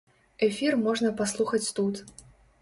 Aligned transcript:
Эфір 0.47 0.77
можна 0.85 1.11
паслухаць 1.19 1.63
тут. 1.81 2.03